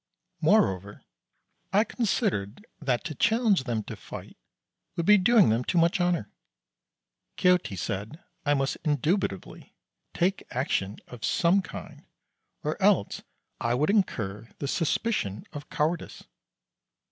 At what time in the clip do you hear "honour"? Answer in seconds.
6.01-6.31